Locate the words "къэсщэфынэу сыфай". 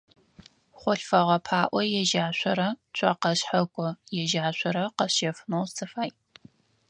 4.97-6.09